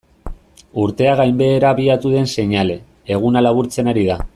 [0.83, 2.81] Urtea gainbehera abiatu den seinale,
[3.19, 4.23] eguna laburtzen ari da.